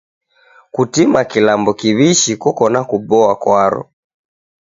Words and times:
Kutima 0.75 1.19
kilambo 1.31 1.71
kiw'ishi 1.79 2.33
koko 2.43 2.65
na 2.73 2.81
kuboa 2.89 3.33
kwaro. 3.41 3.83